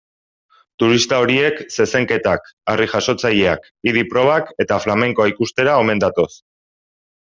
Turista 0.83 1.19
horiek 1.25 1.59
zezenketak, 1.75 2.49
harri-jasotzaileak, 2.73 3.71
idi-probak 3.93 4.53
eta 4.67 4.83
flamenkoa 4.89 5.33
ikustera 5.37 5.81
omen 5.87 6.07
datoz. 6.09 6.31